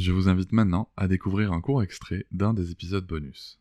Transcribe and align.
Je 0.00 0.12
vous 0.12 0.30
invite 0.30 0.52
maintenant 0.52 0.88
à 0.96 1.08
découvrir 1.08 1.52
un 1.52 1.60
court 1.60 1.82
extrait 1.82 2.24
d'un 2.32 2.54
des 2.54 2.70
épisodes 2.70 3.06
bonus. 3.06 3.58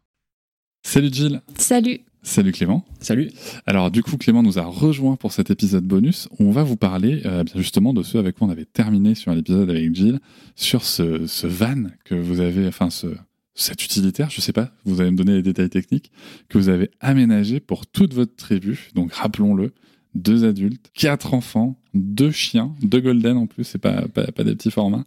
Salut 0.84 1.10
Jill 1.12 1.42
Salut 1.58 2.00
Salut 2.24 2.54
Clément. 2.54 2.86
Salut. 3.02 3.30
Alors 3.66 3.92
du 3.92 4.04
coup 4.04 4.16
Clément 4.16 4.42
nous 4.42 4.58
a 4.58 4.64
rejoint 4.64 5.18
pour 5.18 5.34
cet 5.34 5.52
épisode 5.52 5.84
bonus. 5.84 6.30
On 6.40 6.52
va 6.52 6.64
vous 6.64 6.78
parler 6.78 7.24
euh, 7.26 7.44
bien 7.44 7.56
justement 7.58 7.94
de 7.94 8.04
ce 8.04 8.18
avec 8.18 8.38
quoi 8.38 8.48
on 8.48 8.52
avait 8.52 8.64
terminé 8.64 9.16
sur 9.16 9.36
l'épisode 9.36 9.70
avec 9.70 9.94
Jill, 9.94 10.22
sur 10.56 10.86
ce, 10.86 11.28
ce 11.28 11.46
van 11.46 11.90
que 12.06 12.16
vous 12.16 12.40
avez, 12.40 12.68
enfin 12.68 12.90
ce, 12.90 13.08
cet 13.54 13.84
utilitaire, 13.84 14.30
je 14.30 14.40
sais 14.40 14.54
pas, 14.54 14.72
vous 14.86 15.02
allez 15.02 15.12
me 15.12 15.18
donner 15.18 15.34
les 15.34 15.44
détails 15.44 15.70
techniques, 15.70 16.10
que 16.48 16.58
vous 16.58 16.70
avez 16.70 16.90
aménagé 17.02 17.60
pour 17.60 17.86
toute 17.86 18.14
votre 18.14 18.38
tribu. 18.38 18.92
Donc 18.96 19.12
rappelons-le, 19.12 19.74
deux 20.16 20.46
adultes, 20.46 20.90
quatre 20.94 21.34
enfants, 21.34 21.80
deux 21.94 22.32
chiens, 22.32 22.76
deux 22.82 23.00
golden 23.00 23.38
en 23.38 23.48
plus, 23.48 23.64
c'est 23.64 23.78
pas, 23.78 24.08
pas, 24.08 24.32
pas, 24.32 24.44
des 24.44 24.56
petits 24.56 24.72
formats. 24.72 25.06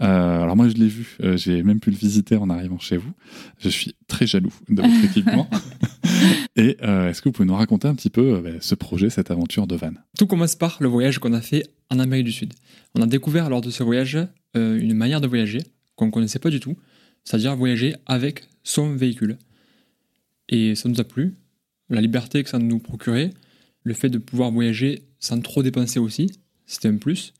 Euh, 0.00 0.42
alors 0.42 0.56
moi 0.56 0.68
je 0.68 0.74
l'ai 0.74 0.88
vu, 0.88 1.16
euh, 1.22 1.36
j'ai 1.36 1.62
même 1.62 1.80
pu 1.80 1.90
le 1.90 1.96
visiter 1.96 2.36
en 2.36 2.50
arrivant 2.50 2.78
chez 2.78 2.96
vous. 2.96 3.12
Je 3.58 3.68
suis 3.68 3.94
très 4.08 4.26
jaloux 4.26 4.52
de 4.68 4.82
votre 4.82 5.04
équipement. 5.04 5.48
Et 6.56 6.76
euh, 6.82 7.08
est-ce 7.08 7.22
que 7.22 7.28
vous 7.28 7.32
pouvez 7.32 7.48
nous 7.48 7.54
raconter 7.54 7.88
un 7.88 7.94
petit 7.94 8.10
peu 8.10 8.34
euh, 8.34 8.58
ce 8.60 8.74
projet, 8.74 9.10
cette 9.10 9.30
aventure 9.30 9.66
de 9.66 9.76
van 9.76 9.92
Tout 10.18 10.26
commence 10.26 10.56
par 10.56 10.76
le 10.80 10.88
voyage 10.88 11.18
qu'on 11.18 11.32
a 11.32 11.40
fait 11.40 11.70
en 11.90 11.98
Amérique 11.98 12.26
du 12.26 12.32
Sud. 12.32 12.54
On 12.94 13.02
a 13.02 13.06
découvert 13.06 13.48
lors 13.48 13.60
de 13.60 13.70
ce 13.70 13.82
voyage 13.82 14.18
euh, 14.56 14.78
une 14.78 14.94
manière 14.94 15.20
de 15.20 15.26
voyager 15.26 15.60
qu'on 15.96 16.06
ne 16.06 16.10
connaissait 16.10 16.38
pas 16.38 16.50
du 16.50 16.60
tout, 16.60 16.76
c'est-à-dire 17.24 17.56
voyager 17.56 17.94
avec 18.06 18.44
son 18.64 18.94
véhicule. 18.94 19.38
Et 20.48 20.74
ça 20.74 20.88
nous 20.88 21.00
a 21.00 21.04
plu, 21.04 21.34
la 21.88 22.00
liberté 22.00 22.42
que 22.42 22.50
ça 22.50 22.58
nous 22.58 22.78
procurait, 22.78 23.30
le 23.82 23.94
fait 23.94 24.08
de 24.08 24.18
pouvoir 24.18 24.50
voyager 24.50 25.02
sans 25.18 25.40
trop 25.40 25.62
dépenser 25.62 25.98
aussi, 25.98 26.30
c'était 26.66 26.88
un 26.88 26.96
plus. 26.96 27.32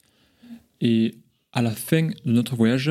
Et 0.81 1.15
à 1.53 1.63
la 1.63 1.71
fin 1.71 2.09
de 2.09 2.33
notre 2.33 2.57
voyage, 2.57 2.91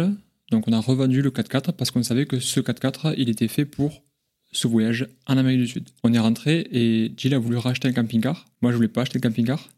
donc 0.52 0.68
on 0.68 0.74
a 0.74 0.80
revendu 0.80 1.22
le 1.22 1.32
4x4 1.32 1.74
parce 1.74 1.92
qu'on 1.92 2.04
savait 2.04 2.26
que 2.26 2.40
ce 2.40 2.60
4x4, 2.60 3.16
il 3.18 3.30
était 3.30 3.48
fait 3.48 3.66
pour 3.66 4.04
ce 4.52 4.68
voyage 4.68 5.08
en 5.28 5.38
Amérique 5.38 5.60
du 5.60 5.68
Sud. 5.68 5.90
On 6.04 6.14
est 6.14 6.20
rentré 6.20 6.68
et 6.72 7.12
Jill 7.16 7.34
a 7.36 7.40
voulu 7.40 7.58
racheter 7.58 7.88
un 7.88 7.94
camping-car. 7.94 8.46
Moi, 8.62 8.72
je 8.72 8.78
voulais 8.78 8.88
pas 8.88 9.02
acheter 9.02 9.18
un 9.18 9.22
camping-car. 9.22 9.70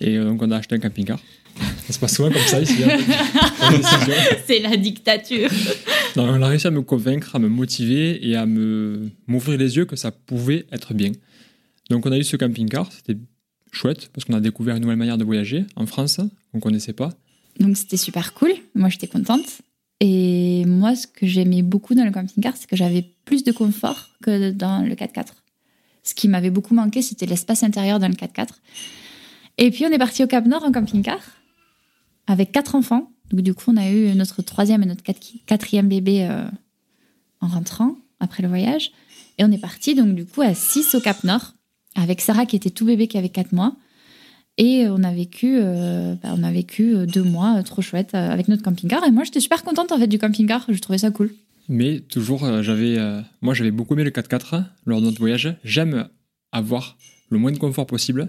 Et 0.00 0.18
donc, 0.18 0.42
on 0.42 0.50
a 0.50 0.56
acheté 0.56 0.74
un 0.74 0.78
camping-car. 0.78 1.20
Ça 1.86 1.92
se 1.92 1.98
passe 1.98 2.16
souvent 2.16 2.30
comme 2.30 2.42
ça 2.42 2.60
ici. 2.60 2.76
C'est 4.46 4.60
la 4.60 4.76
dictature. 4.76 5.50
Non, 6.16 6.24
on 6.24 6.42
a 6.42 6.48
réussi 6.48 6.66
à 6.66 6.70
me 6.70 6.82
convaincre, 6.82 7.36
à 7.36 7.38
me 7.38 7.48
motiver 7.48 8.26
et 8.28 8.36
à 8.36 8.46
me 8.46 9.10
m'ouvrir 9.26 9.58
les 9.58 9.76
yeux 9.76 9.84
que 9.84 9.96
ça 9.96 10.10
pouvait 10.10 10.66
être 10.72 10.94
bien. 10.94 11.12
Donc, 11.90 12.06
on 12.06 12.12
a 12.12 12.18
eu 12.18 12.24
ce 12.24 12.36
camping-car. 12.36 12.90
C'était 12.92 13.18
chouette 13.72 14.10
parce 14.14 14.24
qu'on 14.24 14.34
a 14.34 14.40
découvert 14.40 14.76
une 14.76 14.82
nouvelle 14.82 14.96
manière 14.96 15.18
de 15.18 15.24
voyager 15.24 15.66
en 15.76 15.86
France 15.86 16.20
qu'on 16.52 16.60
connaissait 16.60 16.92
pas. 16.92 17.10
Donc, 17.58 17.76
c'était 17.76 17.96
super 17.96 18.32
cool. 18.32 18.52
Moi, 18.74 18.88
j'étais 18.88 19.08
contente. 19.08 19.60
Et 19.98 20.64
moi, 20.66 20.94
ce 20.94 21.06
que 21.06 21.26
j'aimais 21.26 21.62
beaucoup 21.62 21.94
dans 21.94 22.04
le 22.04 22.12
camping-car, 22.12 22.56
c'est 22.56 22.68
que 22.68 22.76
j'avais 22.76 23.04
plus 23.24 23.44
de 23.44 23.52
confort 23.52 24.08
que 24.22 24.50
dans 24.50 24.82
le 24.82 24.94
4x4. 24.94 25.26
Ce 26.02 26.14
qui 26.14 26.28
m'avait 26.28 26.50
beaucoup 26.50 26.74
manqué, 26.74 27.02
c'était 27.02 27.26
l'espace 27.26 27.62
intérieur 27.62 27.98
dans 27.98 28.08
le 28.08 28.14
4x4. 28.14 28.48
Et 29.58 29.70
puis, 29.70 29.84
on 29.84 29.90
est 29.90 29.98
parti 29.98 30.24
au 30.24 30.26
Cap 30.26 30.46
Nord 30.46 30.64
en 30.64 30.72
camping-car 30.72 31.20
avec 32.26 32.52
quatre 32.52 32.76
enfants. 32.76 33.10
Donc, 33.30 33.40
du 33.42 33.52
coup, 33.52 33.64
on 33.68 33.76
a 33.76 33.90
eu 33.90 34.14
notre 34.14 34.42
troisième 34.42 34.82
et 34.84 34.86
notre 34.86 35.02
quatrième 35.46 35.88
bébé 35.88 36.22
euh, 36.22 36.48
en 37.40 37.48
rentrant 37.48 37.96
après 38.20 38.42
le 38.42 38.48
voyage. 38.48 38.92
Et 39.38 39.44
on 39.44 39.50
est 39.50 39.58
parti, 39.58 39.94
donc, 39.94 40.14
du 40.14 40.24
coup, 40.24 40.40
à 40.40 40.54
6 40.54 40.94
au 40.94 41.00
Cap 41.00 41.24
Nord 41.24 41.54
avec 41.94 42.20
Sarah 42.20 42.46
qui 42.46 42.56
était 42.56 42.70
tout 42.70 42.84
bébé, 42.86 43.06
qui 43.08 43.18
avait 43.18 43.28
4 43.28 43.52
mois. 43.52 43.76
Et 44.58 44.86
on 44.88 45.02
a 45.04 45.12
vécu, 45.12 45.58
euh, 45.60 46.14
bah, 46.22 46.34
on 46.36 46.42
a 46.42 46.52
vécu 46.52 46.94
euh, 46.94 47.06
deux 47.06 47.22
mois 47.22 47.58
euh, 47.58 47.62
trop 47.62 47.80
chouettes 47.82 48.14
euh, 48.14 48.30
avec 48.30 48.48
notre 48.48 48.62
camping-car. 48.62 49.04
Et 49.06 49.10
moi, 49.10 49.24
j'étais 49.24 49.40
super 49.40 49.62
contente 49.62 49.90
en 49.92 49.98
fait 49.98 50.06
du 50.06 50.18
camping-car. 50.18 50.66
Je 50.68 50.78
trouvais 50.80 50.98
ça 50.98 51.10
cool. 51.10 51.32
Mais 51.68 52.00
toujours, 52.00 52.62
j'avais, 52.62 52.98
moi, 53.42 53.54
j'avais 53.54 53.70
beaucoup 53.70 53.94
aimé 53.94 54.02
le 54.02 54.10
4x4 54.10 54.64
lors 54.86 55.00
de 55.00 55.06
notre 55.06 55.20
voyage. 55.20 55.54
J'aime 55.62 56.08
avoir 56.50 56.98
le 57.28 57.38
moins 57.38 57.52
de 57.52 57.58
confort 57.58 57.86
possible. 57.86 58.28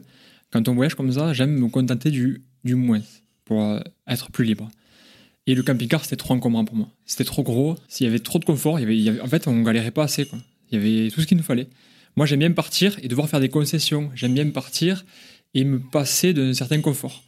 Quand 0.51 0.67
on 0.69 0.75
voyage 0.75 0.93
comme 0.93 1.11
ça, 1.11 1.33
j'aime 1.33 1.57
me 1.57 1.67
contenter 1.67 2.11
du, 2.11 2.43
du 2.63 2.75
moins 2.75 3.01
pour 3.45 3.79
être 4.07 4.29
plus 4.29 4.45
libre. 4.45 4.69
Et 5.47 5.55
le 5.55 5.63
camping-car, 5.63 6.03
c'était 6.03 6.17
trop 6.17 6.35
encombrant 6.35 6.65
pour 6.65 6.75
moi. 6.75 6.87
C'était 7.07 7.23
trop 7.23 7.41
gros. 7.41 7.77
S'il 7.87 8.05
y 8.05 8.09
avait 8.09 8.19
trop 8.19 8.37
de 8.37 8.45
confort, 8.45 8.79
il 8.79 8.93
y 9.01 9.09
avait- 9.09 9.21
en 9.21 9.27
fait, 9.27 9.47
on 9.47 9.59
galérait 9.63 9.89
pas 9.89 10.03
assez. 10.03 10.25
Quoi. 10.25 10.37
Il 10.71 10.75
y 10.77 10.81
avait 11.01 11.09
tout 11.09 11.19
ce 11.19 11.25
qu'il 11.25 11.35
nous 11.37 11.41
fallait. 11.43 11.67
Moi, 12.15 12.25
j'aime 12.25 12.39
bien 12.39 12.51
partir 12.51 12.97
et 13.01 13.07
devoir 13.07 13.29
faire 13.29 13.39
des 13.39 13.49
concessions. 13.49 14.11
J'aime 14.15 14.33
bien 14.33 14.49
partir 14.49 15.05
et 15.53 15.63
me 15.63 15.79
passer 15.79 16.33
d'un 16.33 16.53
certain 16.53 16.81
confort. 16.81 17.23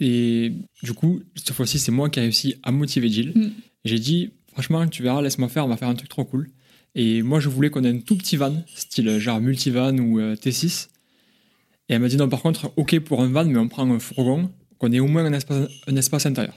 Et 0.00 0.52
du 0.82 0.94
coup, 0.94 1.22
cette 1.36 1.52
fois-ci, 1.52 1.78
c'est 1.78 1.92
moi 1.92 2.08
qui 2.10 2.18
ai 2.18 2.22
réussi 2.22 2.56
à 2.62 2.72
motiver 2.72 3.08
Jill. 3.08 3.32
Mm. 3.34 3.50
J'ai 3.84 3.98
dit, 3.98 4.30
franchement, 4.52 4.86
tu 4.88 5.02
verras, 5.02 5.22
laisse-moi 5.22 5.48
faire, 5.48 5.64
on 5.66 5.68
va 5.68 5.76
faire 5.76 5.88
un 5.88 5.94
truc 5.94 6.08
trop 6.08 6.24
cool. 6.24 6.50
Et 6.94 7.22
moi, 7.22 7.40
je 7.40 7.48
voulais 7.48 7.70
qu'on 7.70 7.84
ait 7.84 7.90
un 7.90 7.98
tout 7.98 8.16
petit 8.16 8.36
van, 8.36 8.54
style 8.74 9.18
genre 9.18 9.40
multivan 9.40 9.96
ou 9.98 10.18
euh, 10.20 10.34
T6. 10.34 10.88
Et 11.88 11.94
elle 11.94 12.00
m'a 12.00 12.08
dit, 12.08 12.16
non, 12.16 12.28
par 12.28 12.42
contre, 12.42 12.72
ok 12.76 13.00
pour 13.00 13.22
un 13.22 13.28
van, 13.28 13.44
mais 13.44 13.58
on 13.58 13.68
prend 13.68 13.90
un 13.90 13.98
fourgon, 13.98 14.50
qu'on 14.78 14.92
ait 14.92 15.00
au 15.00 15.08
moins 15.08 15.24
un 15.24 15.32
espace, 15.32 15.68
un 15.86 15.96
espace 15.96 16.26
intérieur. 16.26 16.54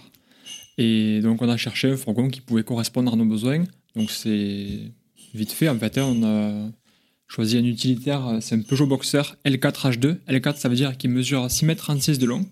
Et 0.78 1.22
donc, 1.22 1.42
on 1.42 1.50
a 1.50 1.58
cherché 1.58 1.90
un 1.90 1.98
fourgon 1.98 2.30
qui 2.30 2.42
pouvait 2.42 2.64
correspondre 2.64 3.14
à 3.14 3.16
nos 3.16 3.26
besoins. 3.26 3.64
Donc, 3.96 4.12
c'est 4.12 4.92
vite 5.34 5.52
fait, 5.52 5.70
en 5.70 5.78
fait. 5.78 5.98
hein, 5.98 6.06
on 6.06 6.24
a 6.24 6.72
choisi 7.28 7.58
un 7.58 7.64
utilitaire, 7.64 8.28
euh, 8.28 8.38
c'est 8.42 8.56
un 8.56 8.62
Peugeot 8.62 8.88
Boxer 8.88 9.36
L4 9.46 9.92
H2. 9.92 10.18
L4, 10.28 10.58
ça 10.58 10.70
veut 10.70 10.76
dire 10.76 10.98
qu'il 10.98 11.10
mesure 11.10 11.48
6,36 11.48 12.12
m 12.12 12.18
de 12.18 12.26
long. 12.26 12.46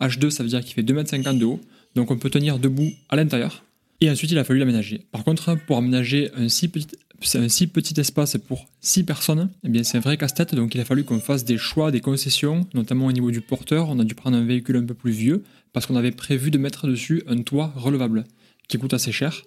H2, 0.00 0.30
ça 0.30 0.42
veut 0.42 0.48
dire 0.48 0.60
qu'il 0.60 0.74
fait 0.74 0.82
2,50 0.82 1.28
m 1.28 1.38
de 1.38 1.44
haut. 1.44 1.60
Donc, 1.94 2.10
on 2.10 2.18
peut 2.18 2.30
tenir 2.30 2.58
debout 2.58 2.90
à 3.08 3.16
l'intérieur. 3.16 3.64
Et 4.00 4.08
ensuite, 4.10 4.30
il 4.30 4.38
a 4.38 4.44
fallu 4.44 4.60
l'aménager. 4.60 5.06
Par 5.10 5.24
contre, 5.24 5.56
pour 5.66 5.76
aménager 5.78 6.30
un 6.36 6.48
si 6.48 6.68
petit, 6.68 6.86
c'est 7.20 7.38
un 7.38 7.48
si 7.48 7.66
petit 7.66 7.98
espace 7.98 8.36
pour 8.36 8.66
6 8.80 9.02
personnes, 9.02 9.50
eh 9.64 9.68
bien, 9.68 9.82
c'est 9.82 9.98
un 9.98 10.00
vrai 10.00 10.16
casse-tête. 10.16 10.54
Donc, 10.54 10.74
il 10.74 10.80
a 10.80 10.84
fallu 10.84 11.02
qu'on 11.02 11.18
fasse 11.18 11.44
des 11.44 11.58
choix, 11.58 11.90
des 11.90 12.00
concessions, 12.00 12.66
notamment 12.74 13.06
au 13.06 13.12
niveau 13.12 13.32
du 13.32 13.40
porteur. 13.40 13.88
On 13.88 13.98
a 13.98 14.04
dû 14.04 14.14
prendre 14.14 14.36
un 14.36 14.44
véhicule 14.44 14.76
un 14.76 14.84
peu 14.84 14.94
plus 14.94 15.10
vieux 15.10 15.42
parce 15.72 15.86
qu'on 15.86 15.96
avait 15.96 16.12
prévu 16.12 16.50
de 16.50 16.58
mettre 16.58 16.86
dessus 16.86 17.22
un 17.26 17.42
toit 17.42 17.72
relevable 17.74 18.24
qui 18.68 18.78
coûte 18.78 18.94
assez 18.94 19.10
cher. 19.10 19.42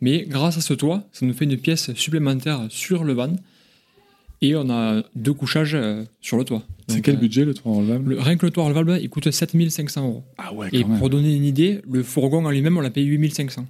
Mais 0.00 0.26
grâce 0.28 0.58
à 0.58 0.60
ce 0.60 0.74
toit, 0.74 1.08
ça 1.12 1.24
nous 1.24 1.32
fait 1.32 1.44
une 1.44 1.56
pièce 1.56 1.94
supplémentaire 1.94 2.66
sur 2.68 3.04
le 3.04 3.14
van 3.14 3.34
et 4.48 4.56
on 4.56 4.68
a 4.70 5.02
deux 5.14 5.32
couchages 5.32 5.74
euh, 5.74 6.04
sur 6.20 6.36
le 6.36 6.44
toit. 6.44 6.62
C'est 6.88 7.00
quel 7.00 7.16
euh, 7.16 7.18
budget 7.18 7.44
le 7.44 7.54
toit 7.54 7.72
relevable 7.72 8.10
le- 8.10 8.20
Rien 8.20 8.36
que 8.36 8.46
le 8.46 8.52
toit 8.52 8.64
relevable, 8.64 8.98
il 9.02 9.08
coûte 9.08 9.30
7500 9.30 10.04
euros. 10.06 10.24
Ah 10.38 10.52
ouais, 10.52 10.68
Et 10.72 10.84
même. 10.84 10.98
pour 10.98 11.10
donner 11.10 11.34
une 11.34 11.44
idée, 11.44 11.80
le 11.90 12.02
fourgon 12.02 12.44
en 12.44 12.50
lui-même, 12.50 12.76
on 12.76 12.80
l'a 12.80 12.90
payé 12.90 13.06
8500. 13.06 13.66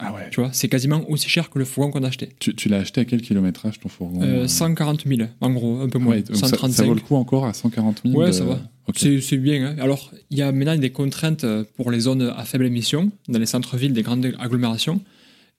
Ah 0.00 0.12
ouais. 0.12 0.28
Tu 0.32 0.40
vois, 0.40 0.50
c'est 0.52 0.68
quasiment 0.68 1.08
aussi 1.08 1.28
cher 1.28 1.50
que 1.50 1.58
le 1.58 1.64
fourgon 1.64 1.92
qu'on 1.92 2.02
a 2.04 2.08
acheté. 2.08 2.30
Tu, 2.40 2.54
tu 2.54 2.68
l'as 2.68 2.78
acheté 2.78 3.00
à 3.00 3.04
quel 3.04 3.22
kilométrage 3.22 3.78
ton 3.78 3.88
fourgon 3.88 4.20
Euh, 4.22 4.42
euh 4.44 4.48
140 4.48 5.04
000, 5.06 5.28
en 5.40 5.50
gros, 5.50 5.80
un 5.80 5.88
peu 5.88 5.98
moins. 5.98 6.14
Ouais, 6.16 6.22
donc 6.22 6.36
ça, 6.36 6.48
135. 6.48 6.72
ça 6.76 6.84
vaut 6.84 6.94
le 6.94 7.00
coup 7.00 7.14
encore 7.14 7.46
à 7.46 7.52
140 7.54 8.02
000 8.04 8.16
Ouais, 8.18 8.26
de- 8.26 8.32
ça 8.32 8.44
va. 8.44 8.60
Ok. 8.88 8.98
C'est 8.98 9.36
bien. 9.38 9.64
hein. 9.66 9.76
Alors, 9.80 10.10
il 10.30 10.38
y 10.38 10.42
a 10.42 10.50
maintenant 10.52 10.76
des 10.76 10.90
contraintes 10.90 11.44
euh, 11.44 11.64
pour 11.76 11.90
les 11.92 12.00
zones 12.00 12.22
à 12.36 12.44
faible 12.44 12.66
émission, 12.66 13.10
dans 13.28 13.38
les 13.38 13.46
centres-villes 13.46 13.92
des 13.92 14.02
grandes 14.02 14.26
agglomérations. 14.38 15.00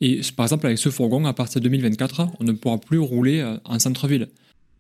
Et 0.02 0.20
par 0.36 0.46
exemple, 0.46 0.66
avec 0.66 0.78
ce 0.78 0.90
fourgon, 0.90 1.24
à 1.26 1.34
partir 1.34 1.62
de 1.62 1.70
2024, 1.70 2.28
on 2.40 2.44
ne 2.44 2.52
pourra 2.52 2.78
plus 2.78 3.00
rouler 3.00 3.42
en 3.64 3.80
centre-ville. 3.80 4.28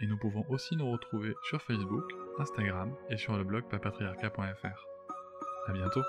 et 0.00 0.06
nous 0.06 0.16
pouvons 0.18 0.44
aussi 0.48 0.76
nous 0.76 0.90
retrouver 0.90 1.34
sur 1.48 1.62
Facebook, 1.62 2.04
Instagram 2.38 2.94
et 3.10 3.16
sur 3.16 3.36
le 3.36 3.44
blog 3.44 3.64
papatriarca.fr. 3.70 4.86
À 5.68 5.72
bientôt. 5.72 6.02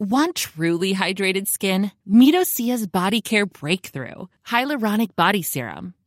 Want 0.00 0.34
truly 0.34 0.92
hydrated 0.92 1.48
skin? 1.48 1.90
Meet 2.06 2.34
Osea's 2.34 2.86
Body 2.86 3.22
Care 3.22 3.46
Breakthrough 3.46 4.28
Hyaluronic 4.46 5.16
Body 5.16 5.40
Serum. 5.42 5.94